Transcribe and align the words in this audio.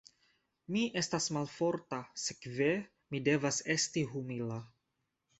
Mi 0.75 0.81
estas 1.01 1.25
malforta, 1.35 1.99
sekve 2.21 2.69
mi 3.15 3.21
devas 3.27 3.61
esti 3.75 4.03
humila. 4.15 4.57